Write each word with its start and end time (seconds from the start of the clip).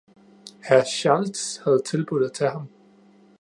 Herr 0.61 0.83
Schaltz 0.85 1.57
havde 1.63 1.81
tilbudt 1.85 2.23
at 2.23 2.33
tage 2.33 2.51
ham. 2.51 2.67